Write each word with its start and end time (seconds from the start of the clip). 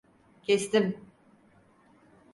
Kestim… 0.43 0.97